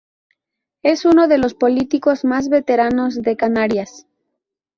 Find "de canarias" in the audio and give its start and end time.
3.21-4.07